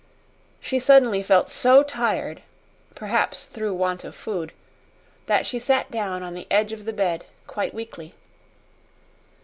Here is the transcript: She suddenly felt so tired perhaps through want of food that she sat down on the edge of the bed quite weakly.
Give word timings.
She 0.59 0.79
suddenly 0.79 1.21
felt 1.21 1.47
so 1.47 1.83
tired 1.83 2.41
perhaps 2.95 3.45
through 3.45 3.75
want 3.75 4.03
of 4.03 4.15
food 4.15 4.51
that 5.27 5.45
she 5.45 5.59
sat 5.59 5.91
down 5.91 6.23
on 6.23 6.33
the 6.33 6.47
edge 6.49 6.73
of 6.73 6.85
the 6.85 6.91
bed 6.93 7.23
quite 7.45 7.71
weakly. 7.75 8.15